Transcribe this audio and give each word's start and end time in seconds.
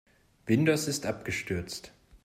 Windows 0.47 0.87
ist 0.87 1.05
abgestürzt. 1.05 1.91